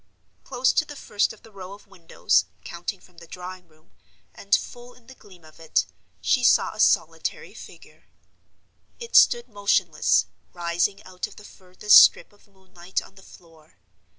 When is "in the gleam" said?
4.95-5.45